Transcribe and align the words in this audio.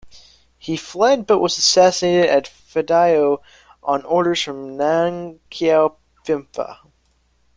He 0.57 0.77
fled 0.77 1.27
but 1.27 1.37
was 1.37 1.59
assassinated 1.59 2.25
at 2.27 2.45
Phadao 2.47 3.41
on 3.83 4.03
orders 4.03 4.41
from 4.41 4.75
Nang 4.75 5.39
Keo 5.51 5.95
Phimpha. 6.25 6.79